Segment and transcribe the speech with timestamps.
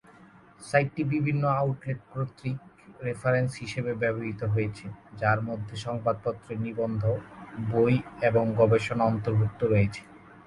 [0.61, 2.57] সাইটটি বিভিন্ন আউটলেট কর্তৃক
[3.05, 4.85] রেফারেন্স হিসাবে ব্যবহৃত হয়েছে
[5.21, 7.03] যার মধ্যে সংবাদপত্রের নিবন্ধ,
[7.71, 7.95] বই
[8.29, 10.01] এবং গবেষণা অন্তর্ভুক্ত রয়েছে।